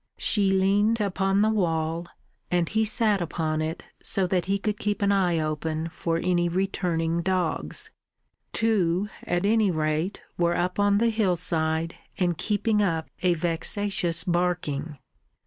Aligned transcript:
She 0.17 0.51
leant 0.51 0.99
upon 0.99 1.43
the 1.43 1.51
wall, 1.51 2.07
and 2.49 2.67
he 2.67 2.85
sat 2.85 3.21
upon 3.21 3.61
it 3.61 3.83
so 4.01 4.25
that 4.25 4.45
he 4.45 4.57
could 4.57 4.79
keep 4.79 5.03
an 5.03 5.11
eye 5.11 5.37
open 5.37 5.89
for 5.89 6.17
any 6.17 6.49
returning 6.49 7.21
dogs. 7.21 7.91
Two, 8.51 9.09
at 9.21 9.45
any 9.45 9.69
rate, 9.69 10.19
were 10.39 10.57
up 10.57 10.79
on 10.79 10.97
the 10.97 11.11
hillside 11.11 11.97
and 12.17 12.35
keeping 12.35 12.81
up 12.81 13.11
a 13.21 13.35
vexatious 13.35 14.23
barking. 14.23 14.97